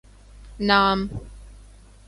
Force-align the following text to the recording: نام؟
نام؟ 0.59 1.09